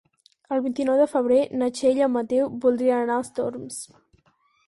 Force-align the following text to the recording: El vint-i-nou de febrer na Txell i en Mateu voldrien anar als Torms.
El 0.55 0.61
vint-i-nou 0.67 0.95
de 1.01 1.05
febrer 1.11 1.37
na 1.61 1.67
Txell 1.79 2.01
i 2.01 2.05
en 2.07 2.11
Mateu 2.15 2.49
voldrien 2.65 3.03
anar 3.05 3.17
als 3.19 3.31
Torms. 3.41 3.77